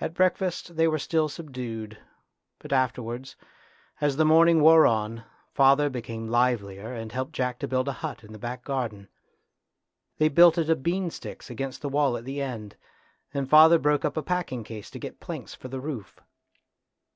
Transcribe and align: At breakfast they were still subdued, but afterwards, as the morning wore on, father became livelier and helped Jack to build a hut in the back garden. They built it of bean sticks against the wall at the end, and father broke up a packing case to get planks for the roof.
At 0.00 0.14
breakfast 0.14 0.76
they 0.76 0.86
were 0.86 1.00
still 1.00 1.28
subdued, 1.28 1.98
but 2.60 2.72
afterwards, 2.72 3.34
as 4.00 4.14
the 4.16 4.24
morning 4.24 4.60
wore 4.62 4.86
on, 4.86 5.24
father 5.50 5.90
became 5.90 6.28
livelier 6.30 6.92
and 6.94 7.10
helped 7.10 7.32
Jack 7.32 7.58
to 7.58 7.66
build 7.66 7.88
a 7.88 7.94
hut 7.94 8.22
in 8.22 8.30
the 8.30 8.38
back 8.38 8.62
garden. 8.62 9.08
They 10.18 10.28
built 10.28 10.56
it 10.56 10.70
of 10.70 10.84
bean 10.84 11.10
sticks 11.10 11.50
against 11.50 11.82
the 11.82 11.88
wall 11.88 12.16
at 12.16 12.24
the 12.24 12.40
end, 12.40 12.76
and 13.32 13.50
father 13.50 13.80
broke 13.80 14.04
up 14.04 14.16
a 14.16 14.22
packing 14.22 14.62
case 14.62 14.88
to 14.90 15.00
get 15.00 15.18
planks 15.18 15.52
for 15.52 15.66
the 15.66 15.80
roof. 15.80 16.20